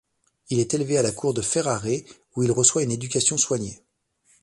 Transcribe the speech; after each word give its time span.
Il 0.49 0.57
est 0.59 0.73
élevé 0.73 0.97
à 0.97 1.03
la 1.03 1.11
cour 1.11 1.31
de 1.35 1.43
Ferrare 1.43 1.85
où 2.35 2.41
il 2.41 2.51
reçoit 2.51 2.81
une 2.81 2.89
éducation 2.91 3.37
soignée. 3.37 3.83